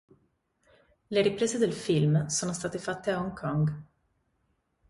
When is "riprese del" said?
1.21-1.73